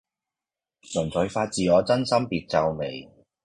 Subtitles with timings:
[0.81, 3.07] 純粹發自我真心別皺眉